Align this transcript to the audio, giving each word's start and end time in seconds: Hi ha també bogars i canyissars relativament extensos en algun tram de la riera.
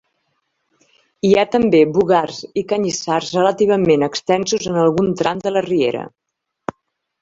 Hi 1.29 1.33
ha 1.35 1.43
també 1.57 1.83
bogars 1.99 2.41
i 2.63 2.65
canyissars 2.73 3.31
relativament 3.39 4.09
extensos 4.11 4.69
en 4.75 4.85
algun 4.89 5.17
tram 5.23 5.49
de 5.49 5.57
la 5.57 5.67
riera. 5.73 6.07